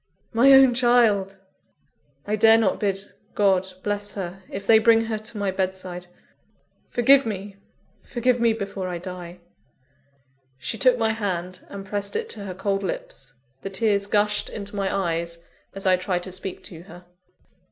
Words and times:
My 0.33 0.51
own 0.51 0.73
child! 0.73 1.37
I 2.25 2.35
dare 2.35 2.57
not 2.57 2.79
bid 2.79 3.13
God 3.35 3.71
bless 3.83 4.13
her, 4.15 4.41
if 4.49 4.65
they 4.65 4.79
bring 4.79 5.01
her 5.01 5.19
to 5.19 5.37
my 5.37 5.51
bedside! 5.51 6.07
forgive 6.89 7.23
me! 7.23 7.57
forgive 8.01 8.39
me 8.39 8.53
before 8.53 8.87
I 8.87 8.97
die!" 8.97 9.41
She 10.57 10.79
took 10.79 10.97
my 10.97 11.11
hand, 11.13 11.59
and 11.69 11.85
pressed 11.85 12.15
it 12.15 12.29
to 12.29 12.45
her 12.45 12.55
cold 12.55 12.81
lips. 12.81 13.35
The 13.61 13.69
tears 13.69 14.07
gushed 14.07 14.49
into 14.49 14.75
my 14.75 14.91
eyes, 14.91 15.37
as 15.75 15.85
I 15.85 15.97
tried 15.97 16.23
to 16.23 16.31
speak 16.31 16.63
to 16.63 16.81
her. 16.81 17.05